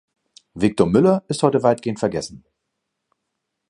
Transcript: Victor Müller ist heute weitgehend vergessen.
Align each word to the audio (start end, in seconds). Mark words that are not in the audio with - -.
Victor 0.55 0.87
Müller 0.87 1.23
ist 1.27 1.43
heute 1.43 1.61
weitgehend 1.61 1.99
vergessen. 1.99 2.43